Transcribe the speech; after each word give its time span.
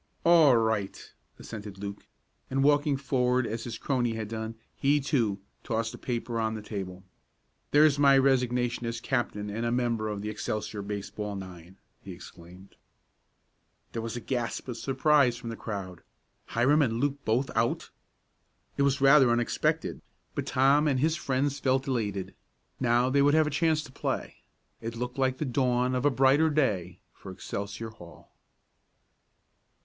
"All 0.25 0.57
right," 0.57 1.13
assented 1.37 1.77
Luke, 1.77 2.07
and 2.49 2.63
walking 2.63 2.97
forward 2.97 3.45
as 3.45 3.65
his 3.65 3.77
crony 3.77 4.13
had 4.15 4.29
done, 4.29 4.55
he, 4.75 4.99
too, 4.99 5.39
tossed 5.63 5.93
a 5.93 5.99
paper 5.99 6.39
on 6.39 6.55
the 6.55 6.63
table. 6.63 7.03
"There's 7.69 7.99
my 7.99 8.17
resignation 8.17 8.87
as 8.87 8.99
captain 8.99 9.51
and 9.51 9.63
a 9.63 9.71
member 9.71 10.07
of 10.07 10.23
the 10.23 10.29
Excelsior 10.29 10.81
baseball 10.81 11.35
nine!" 11.35 11.77
he 12.01 12.13
exclaimed. 12.13 12.77
There 13.91 14.01
was 14.01 14.15
a 14.17 14.21
gasp 14.21 14.67
of 14.67 14.77
surprise 14.77 15.37
from 15.37 15.51
the 15.51 15.55
crowd. 15.55 16.01
Hiram 16.47 16.81
and 16.81 16.93
Luke 16.93 17.23
both 17.23 17.51
out! 17.55 17.91
It 18.77 18.81
was 18.81 19.01
rather 19.01 19.29
unexpected, 19.29 20.01
but 20.33 20.47
Tom 20.47 20.87
and 20.87 20.99
his 20.99 21.15
friends 21.15 21.59
felt 21.59 21.87
elated. 21.87 22.33
Now 22.79 23.11
they 23.11 23.21
would 23.21 23.35
have 23.35 23.45
a 23.45 23.51
chance 23.51 23.83
to 23.83 23.91
play. 23.91 24.37
It 24.81 24.95
looked 24.95 25.19
like 25.19 25.37
the 25.37 25.45
dawn 25.45 25.93
of 25.93 26.05
a 26.05 26.09
brighter 26.09 26.49
day 26.49 27.01
for 27.13 27.31
Excelsior 27.31 27.89
Hall. 27.91 28.31